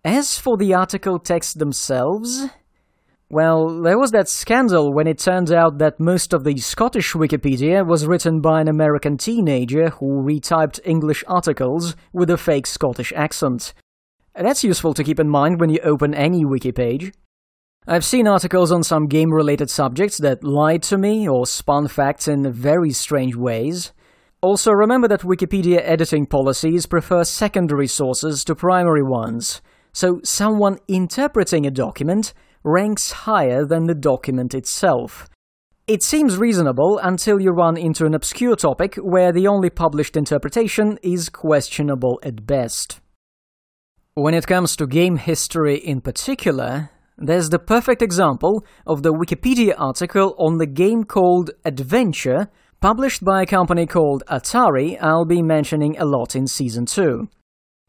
As 0.03 0.39
for 0.39 0.57
the 0.57 0.73
article 0.73 1.19
texts 1.19 1.53
themselves, 1.53 2.47
well, 3.29 3.83
there 3.83 3.99
was 3.99 4.13
that 4.13 4.31
scandal 4.31 4.95
when 4.95 5.07
it 5.07 5.19
turned 5.19 5.53
out 5.53 5.77
that 5.77 6.01
most 6.01 6.33
of 6.33 6.45
the 6.45 6.57
Scottish 6.57 7.13
Wikipedia 7.13 7.87
was 7.87 8.07
written 8.07 8.41
by 8.41 8.63
an 8.63 8.69
American 8.69 9.19
teenager 9.19 9.91
who 9.91 10.23
retyped 10.23 10.81
English 10.87 11.23
articles 11.29 11.97
with 12.15 12.31
a 12.31 12.39
fake 12.39 12.67
Scottish 12.67 13.13
accent. 13.15 13.75
That's 14.35 14.65
useful 14.65 14.95
to 14.95 15.05
keep 15.05 15.21
in 15.21 15.29
mind 15.29 15.61
when 15.61 15.71
you 15.71 15.79
open 15.83 16.15
any 16.15 16.45
wiki 16.45 16.73
page. 16.73 17.13
I've 17.87 18.05
seen 18.05 18.29
articles 18.29 18.71
on 18.71 18.85
some 18.85 19.07
game-related 19.07 19.69
subjects 19.69 20.19
that 20.19 20.45
lied 20.45 20.83
to 20.85 20.97
me 20.97 21.29
or 21.29 21.47
spun 21.47 21.89
facts 21.89 22.29
in 22.29 22.51
very 22.53 22.93
strange 22.93 23.35
ways. 23.37 23.93
Also, 24.41 24.71
remember 24.71 25.09
that 25.09 25.23
Wikipedia 25.23 25.81
editing 25.83 26.27
policies 26.27 26.87
prefer 26.87 27.25
secondary 27.25 27.87
sources 27.87 28.45
to 28.45 28.55
primary 28.55 29.03
ones, 29.03 29.61
so 29.93 30.21
someone 30.25 30.79
interpreting 30.89 31.67
a 31.67 31.71
document 31.71 32.33
ranks 32.65 33.13
higher 33.13 33.67
than 33.67 33.87
the 33.87 33.95
document 33.95 34.55
itself. 34.55 35.29
It 35.87 36.03
seems 36.03 36.39
reasonable 36.39 36.99
until 36.99 37.41
you 37.41 37.51
run 37.51 37.77
into 37.77 38.07
an 38.07 38.15
obscure 38.15 38.57
topic 38.57 38.95
where 38.95 39.33
the 39.33 39.49
only 39.49 39.69
published 39.69 40.17
interpretation 40.17 40.99
is 41.03 41.29
questionable 41.29 42.19
at 42.23 42.47
best. 42.47 43.02
When 44.15 44.35
it 44.35 44.47
comes 44.47 44.77
to 44.77 44.87
game 44.87 45.17
history 45.17 45.79
in 45.79 46.03
particular, 46.03 46.91
there's 47.17 47.49
the 47.49 47.59
perfect 47.59 48.03
example 48.03 48.63
of 48.87 49.03
the 49.03 49.15
Wikipedia 49.15 49.75
article 49.79 50.35
on 50.37 50.59
the 50.59 50.67
game 50.67 51.05
called 51.05 51.53
Adventure, 51.65 52.49
published 52.83 53.25
by 53.25 53.41
a 53.41 53.47
company 53.47 53.87
called 53.87 54.23
Atari 54.29 54.99
I'll 55.01 55.25
be 55.25 55.41
mentioning 55.41 55.97
a 55.97 56.05
lot 56.05 56.37
in 56.37 56.47
Season 56.47 56.85
2. 56.85 57.27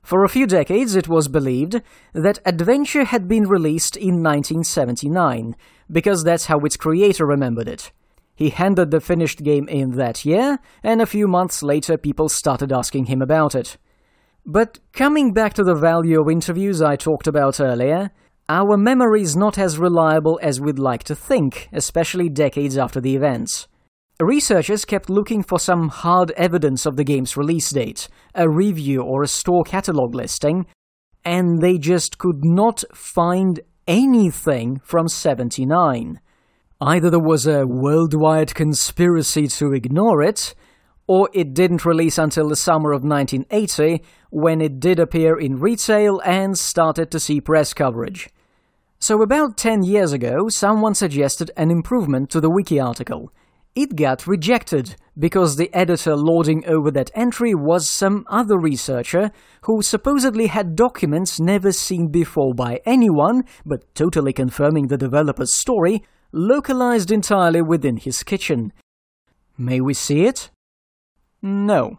For 0.02 0.24
a 0.24 0.30
few 0.30 0.48
decades, 0.48 0.96
it 0.96 1.10
was 1.10 1.28
believed 1.28 1.82
that 2.14 2.40
Adventure 2.46 3.04
had 3.04 3.28
been 3.28 3.44
released 3.44 3.98
in 3.98 4.24
1979, 4.24 5.58
because 5.92 6.24
that's 6.24 6.46
how 6.46 6.60
its 6.60 6.78
creator 6.78 7.26
remembered 7.26 7.68
it. 7.68 7.92
He 8.34 8.52
handed 8.52 8.92
the 8.92 9.02
finished 9.02 9.44
game 9.44 9.68
in 9.68 9.98
that 9.98 10.24
year, 10.24 10.60
and 10.84 11.02
a 11.02 11.06
few 11.06 11.28
months 11.28 11.62
later 11.62 11.98
people 11.98 12.30
started 12.30 12.72
asking 12.72 13.08
him 13.08 13.22
about 13.22 13.56
it. 13.56 13.78
But 14.46 14.80
coming 14.92 15.32
back 15.32 15.54
to 15.54 15.64
the 15.64 15.76
value 15.76 16.20
of 16.20 16.30
interviews 16.30 16.82
I 16.82 16.98
talked 16.98 17.28
about 17.28 17.62
earlier, 17.62 18.12
our 18.50 18.76
memory 18.76 19.22
is 19.22 19.38
not 19.38 19.58
as 19.58 19.78
reliable 19.78 20.38
as 20.42 20.60
we'd 20.60 20.80
like 20.80 21.04
to 21.06 21.16
think, 21.16 21.70
especially 21.72 22.28
decades 22.28 22.78
after 22.78 23.00
the 23.00 23.16
events. 23.16 23.68
Researchers 24.20 24.84
kept 24.84 25.10
looking 25.10 25.44
for 25.44 25.60
some 25.60 25.88
hard 25.88 26.32
evidence 26.32 26.86
of 26.86 26.98
the 26.98 27.06
game's 27.06 27.38
release 27.38 27.70
date, 27.72 28.10
a 28.36 28.50
review 28.50 29.02
or 29.02 29.24
a 29.24 29.28
store 29.28 29.64
catalog 29.64 30.14
listing, 30.14 30.66
and 31.24 31.62
they 31.62 31.78
just 31.78 32.18
could 32.18 32.44
not 32.44 32.84
find 32.94 33.62
anything 33.88 34.82
from 34.84 35.08
79. 35.08 36.20
Either 36.82 37.10
there 37.10 37.20
was 37.20 37.48
a 37.48 37.66
worldwide 37.66 38.54
conspiracy 38.54 39.48
to 39.48 39.72
ignore 39.72 40.22
it, 40.22 40.54
or 41.08 41.30
it 41.34 41.54
didn't 41.54 41.86
release 41.86 42.18
until 42.18 42.50
the 42.50 42.56
summer 42.56 42.92
of 42.92 43.04
1980, 43.04 44.04
when 44.34 44.62
it 44.62 44.80
did 44.80 45.00
appear 45.00 45.38
in 45.38 45.60
retail 45.60 46.20
and 46.26 46.58
started 46.58 47.12
to 47.12 47.20
see 47.20 47.40
press 47.40 47.74
coverage. 47.74 48.30
So 49.00 49.22
about 49.22 49.58
10 49.58 49.84
years 49.84 50.12
ago, 50.12 50.50
someone 50.50 50.96
suggested 50.96 51.52
an 51.56 51.70
improvement 51.70 52.30
to 52.32 52.42
the 52.42 52.50
wiki 52.50 52.80
article– 52.80 53.32
it 53.76 53.96
got 53.96 54.28
rejected 54.28 54.96
because 55.18 55.56
the 55.56 55.74
editor 55.74 56.16
lording 56.16 56.64
over 56.68 56.92
that 56.92 57.10
entry 57.16 57.56
was 57.56 57.90
some 57.90 58.24
other 58.30 58.58
researcher 58.58 59.32
who 59.64 59.82
supposedly 59.82 60.46
had 60.48 60.76
documents 60.76 61.40
never 61.40 61.72
seen 61.72 62.10
before 62.12 62.54
by 62.54 62.82
anyone, 62.86 63.44
but 63.66 63.96
totally 63.96 64.32
confirming 64.32 64.88
the 64.88 64.98
developer's 64.98 65.56
story, 65.56 66.04
localized 66.32 67.10
entirely 67.10 67.64
within 67.64 67.98
his 67.98 68.22
kitchen. 68.22 68.72
May 69.58 69.82
we 69.82 69.96
see 69.96 70.26
it? 70.26 70.52
No. 71.42 71.98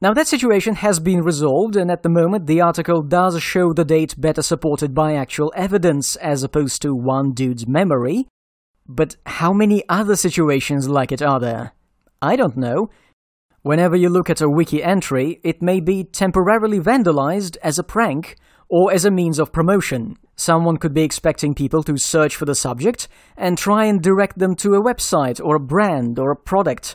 Now, 0.00 0.14
that 0.14 0.28
situation 0.28 0.76
has 0.76 1.00
been 1.00 1.22
resolved, 1.22 1.74
and 1.74 1.90
at 1.90 2.04
the 2.04 2.08
moment, 2.08 2.46
the 2.46 2.60
article 2.60 3.02
does 3.02 3.42
show 3.42 3.72
the 3.72 3.84
date 3.84 4.14
better 4.16 4.42
supported 4.42 4.94
by 4.94 5.14
actual 5.14 5.52
evidence 5.56 6.14
as 6.16 6.44
opposed 6.44 6.82
to 6.82 6.94
one 6.94 7.32
dude's 7.32 7.66
memory. 7.66 8.28
But 8.86 9.16
how 9.26 9.52
many 9.52 9.82
other 9.88 10.14
situations 10.14 10.88
like 10.88 11.10
it 11.10 11.20
are 11.20 11.40
there? 11.40 11.72
I 12.22 12.36
don't 12.36 12.56
know. 12.56 12.90
Whenever 13.62 13.96
you 13.96 14.08
look 14.08 14.30
at 14.30 14.40
a 14.40 14.48
wiki 14.48 14.84
entry, 14.84 15.40
it 15.42 15.60
may 15.60 15.80
be 15.80 16.04
temporarily 16.04 16.78
vandalized 16.78 17.56
as 17.64 17.76
a 17.76 17.84
prank 17.84 18.36
or 18.70 18.92
as 18.92 19.04
a 19.04 19.10
means 19.10 19.40
of 19.40 19.52
promotion. 19.52 20.16
Someone 20.36 20.76
could 20.76 20.94
be 20.94 21.02
expecting 21.02 21.54
people 21.54 21.82
to 21.82 21.98
search 21.98 22.36
for 22.36 22.44
the 22.44 22.54
subject 22.54 23.08
and 23.36 23.58
try 23.58 23.86
and 23.86 24.00
direct 24.00 24.38
them 24.38 24.54
to 24.56 24.74
a 24.74 24.82
website 24.82 25.44
or 25.44 25.56
a 25.56 25.60
brand 25.60 26.20
or 26.20 26.30
a 26.30 26.36
product. 26.36 26.94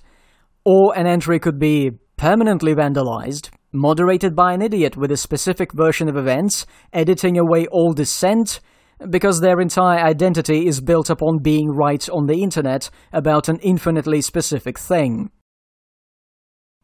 Or 0.63 0.97
an 0.97 1.05
entry 1.05 1.39
could 1.39 1.59
be 1.59 1.91
permanently 2.23 2.73
vandalized, 2.73 3.49
moderated 3.73 4.33
by 4.33 4.53
an 4.53 4.61
idiot 4.61 4.95
with 4.95 5.11
a 5.11 5.17
specific 5.17 5.73
version 5.73 6.07
of 6.07 6.15
events, 6.15 6.65
editing 6.93 7.37
away 7.37 7.67
all 7.67 7.91
dissent, 7.91 8.61
because 9.09 9.41
their 9.41 9.59
entire 9.59 9.99
identity 9.99 10.65
is 10.65 10.79
built 10.79 11.09
upon 11.09 11.43
being 11.43 11.69
right 11.69 12.07
on 12.07 12.25
the 12.25 12.41
internet 12.41 12.89
about 13.11 13.49
an 13.49 13.59
infinitely 13.59 14.21
specific 14.21 14.79
thing. 14.79 15.31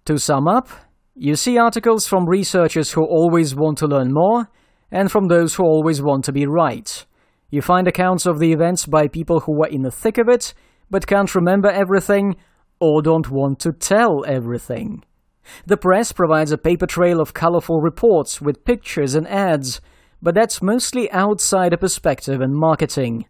To 0.04 0.20
sum 0.20 0.46
up, 0.46 0.68
you 1.16 1.38
see 1.38 1.58
articles 1.58 2.06
from 2.06 2.28
researchers 2.28 2.92
who 2.92 3.06
always 3.06 3.56
want 3.56 3.78
to 3.78 3.88
learn 3.88 4.12
more, 4.12 4.50
and 4.92 5.10
from 5.10 5.30
those 5.30 5.56
who 5.56 5.64
always 5.64 6.02
want 6.02 6.26
to 6.26 6.34
be 6.34 6.46
right. 6.48 7.06
You 7.50 7.62
find 7.62 7.88
accounts 7.88 8.26
of 8.26 8.40
the 8.40 8.52
events 8.52 8.86
by 8.86 9.08
people 9.08 9.40
who 9.40 9.58
were 9.58 9.68
in 9.68 9.84
the 9.84 9.90
thick 9.90 10.18
of 10.18 10.28
it, 10.28 10.54
but 10.90 11.08
can't 11.08 11.34
remember 11.34 11.70
everything, 11.70 12.36
or 12.82 13.02
don't 13.02 13.32
want 13.32 13.62
to 13.62 13.72
tell 13.72 14.26
everything. 14.28 15.02
The 15.66 15.78
press 15.78 16.12
provides 16.12 16.52
a 16.52 16.58
paper 16.58 16.88
trail 16.88 17.20
of 17.22 17.34
colorful 17.34 17.82
reports 17.82 18.42
with 18.42 18.66
pictures 18.66 19.16
and 19.16 19.28
ads, 19.28 19.82
but 20.22 20.36
that's 20.36 20.62
mostly 20.62 21.12
outsider 21.12 21.78
perspective 21.78 22.42
and 22.42 22.54
marketing. 22.54 23.26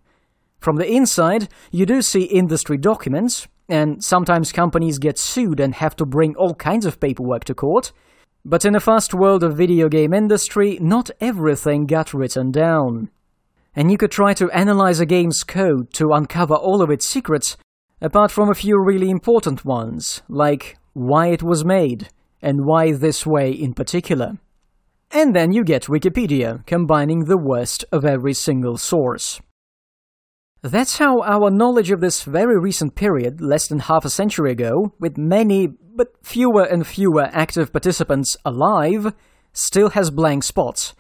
From 0.60 0.76
the 0.76 0.92
inside, 0.92 1.48
you 1.72 1.86
do 1.86 2.02
see 2.02 2.24
industry 2.24 2.78
documents, 2.78 3.48
and 3.70 4.04
sometimes 4.04 4.52
companies 4.52 4.98
get 4.98 5.18
sued 5.18 5.60
and 5.60 5.76
have 5.76 5.96
to 5.98 6.06
bring 6.06 6.36
all 6.36 6.56
kinds 6.56 6.86
of 6.86 7.00
paperwork 7.00 7.44
to 7.46 7.54
court. 7.54 7.92
But 8.44 8.66
in 8.66 8.76
a 8.76 8.80
fast 8.80 9.14
world 9.14 9.44
of 9.44 9.56
video 9.56 9.88
game 9.90 10.14
industry, 10.14 10.80
not 10.82 11.12
everything 11.22 11.86
got 11.86 12.14
written 12.14 12.52
down. 12.52 13.10
And 13.76 13.92
you 13.92 13.98
could 13.98 14.12
try 14.12 14.34
to 14.34 14.50
analyze 14.52 15.00
a 15.00 15.06
game's 15.06 15.44
code 15.44 15.94
to 15.94 16.14
uncover 16.14 16.56
all 16.56 16.82
of 16.82 16.90
its 16.90 17.06
secrets, 17.06 17.58
apart 18.02 18.32
from 18.32 18.50
a 18.50 18.56
few 18.56 18.82
really 18.82 19.10
important 19.10 19.64
ones, 19.64 20.24
like 20.28 20.79
why 20.94 21.28
it 21.28 21.44
was 21.44 21.66
made, 21.66 22.10
and 22.42 22.66
why 22.66 22.92
this 22.92 23.26
way 23.26 23.52
in 23.52 23.74
particular. 23.74 24.34
And 25.12 25.36
then 25.36 25.52
you 25.52 25.64
get 25.64 25.84
Wikipedia, 25.84 26.66
combining 26.66 27.26
the 27.26 27.38
worst 27.38 27.84
of 27.92 28.06
every 28.06 28.34
single 28.34 28.78
source. 28.78 29.42
That's 30.62 30.98
how 30.98 31.22
our 31.22 31.50
knowledge 31.50 31.90
of 31.90 32.02
this 32.02 32.24
very 32.24 32.60
recent 32.60 32.96
period, 32.96 33.40
less 33.42 33.68
than 33.68 33.80
half 33.80 34.04
a 34.04 34.10
century 34.10 34.52
ago, 34.52 34.94
with 35.00 35.18
many 35.18 35.70
but 35.96 36.10
fewer 36.22 36.64
and 36.64 36.86
fewer 36.86 37.30
active 37.32 37.72
participants 37.72 38.38
alive, 38.46 39.14
still 39.54 39.90
has 39.92 40.12
blank 40.12 40.44
spots. 40.44 40.96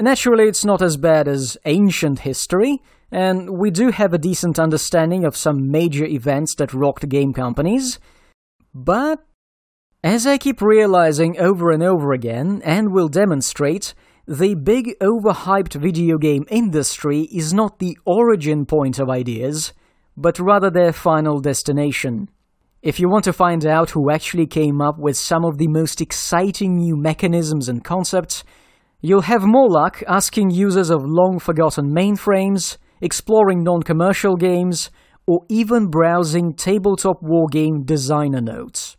Naturally, 0.00 0.44
it's 0.44 0.64
not 0.64 0.80
as 0.80 0.96
bad 0.96 1.26
as 1.26 1.58
ancient 1.64 2.20
history, 2.20 2.80
and 3.10 3.58
we 3.58 3.70
do 3.70 3.90
have 3.90 4.14
a 4.14 4.18
decent 4.18 4.58
understanding 4.58 5.24
of 5.24 5.36
some 5.36 5.70
major 5.70 6.04
events 6.04 6.54
that 6.54 6.72
rocked 6.72 7.08
game 7.08 7.32
companies, 7.32 7.98
but 8.74 9.24
as 10.04 10.26
I 10.26 10.38
keep 10.38 10.62
realizing 10.62 11.38
over 11.40 11.70
and 11.70 11.82
over 11.82 12.12
again, 12.12 12.62
and 12.64 12.92
will 12.92 13.08
demonstrate, 13.08 13.94
the 14.26 14.54
big 14.54 14.94
overhyped 15.00 15.74
video 15.74 16.18
game 16.18 16.44
industry 16.48 17.22
is 17.32 17.52
not 17.52 17.78
the 17.78 17.98
origin 18.04 18.64
point 18.64 18.98
of 18.98 19.10
ideas, 19.10 19.72
but 20.16 20.38
rather 20.38 20.70
their 20.70 20.92
final 20.92 21.40
destination. 21.40 22.28
If 22.80 23.00
you 23.00 23.08
want 23.08 23.24
to 23.24 23.32
find 23.32 23.66
out 23.66 23.90
who 23.90 24.10
actually 24.10 24.46
came 24.46 24.80
up 24.80 24.98
with 24.98 25.16
some 25.16 25.44
of 25.44 25.58
the 25.58 25.66
most 25.66 26.00
exciting 26.00 26.76
new 26.76 26.96
mechanisms 26.96 27.68
and 27.68 27.82
concepts, 27.82 28.44
you'll 29.00 29.22
have 29.22 29.42
more 29.42 29.68
luck 29.68 30.02
asking 30.06 30.50
users 30.50 30.90
of 30.90 31.02
long 31.04 31.40
forgotten 31.40 31.92
mainframes, 31.92 32.76
exploring 33.00 33.64
non 33.64 33.82
commercial 33.82 34.36
games, 34.36 34.90
or 35.28 35.44
even 35.50 35.88
browsing 35.88 36.54
tabletop 36.54 37.20
wargame 37.22 37.84
designer 37.84 38.40
notes. 38.40 38.96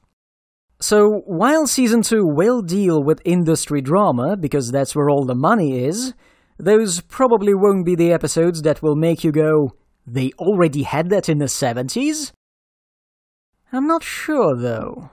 So, 0.79 1.23
while 1.25 1.65
Season 1.65 2.03
2 2.03 2.23
will 2.23 2.61
deal 2.61 3.03
with 3.03 3.19
industry 3.25 3.81
drama, 3.81 4.37
because 4.37 4.69
that's 4.69 4.95
where 4.95 5.09
all 5.09 5.25
the 5.25 5.33
money 5.33 5.83
is, 5.83 6.13
those 6.59 7.01
probably 7.01 7.55
won't 7.55 7.83
be 7.83 7.95
the 7.95 8.13
episodes 8.13 8.61
that 8.61 8.83
will 8.83 8.95
make 8.95 9.23
you 9.23 9.31
go, 9.31 9.71
they 10.05 10.31
already 10.37 10.83
had 10.83 11.09
that 11.09 11.29
in 11.29 11.39
the 11.39 11.45
70s? 11.45 12.31
I'm 13.73 13.87
not 13.87 14.03
sure, 14.03 14.55
though. 14.55 15.09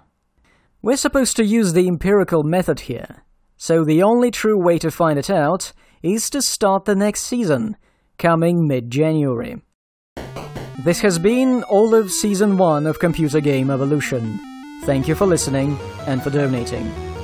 We're 0.82 0.98
supposed 0.98 1.34
to 1.36 1.46
use 1.46 1.72
the 1.72 1.88
empirical 1.88 2.42
method 2.42 2.80
here, 2.80 3.24
so 3.56 3.84
the 3.84 4.02
only 4.02 4.30
true 4.30 4.62
way 4.62 4.78
to 4.80 4.90
find 4.90 5.18
it 5.18 5.30
out 5.30 5.72
is 6.02 6.28
to 6.28 6.42
start 6.42 6.84
the 6.84 6.94
next 6.94 7.22
season, 7.22 7.78
coming 8.18 8.68
mid 8.68 8.90
January. 8.90 9.62
This 10.78 11.00
has 11.00 11.18
been 11.18 11.62
all 11.64 11.94
of 11.94 12.10
Season 12.10 12.58
1 12.58 12.86
of 12.86 12.98
Computer 12.98 13.40
Game 13.40 13.70
Evolution. 13.70 14.38
Thank 14.84 15.08
you 15.08 15.14
for 15.14 15.26
listening 15.26 15.78
and 16.06 16.22
for 16.22 16.28
donating. 16.28 17.15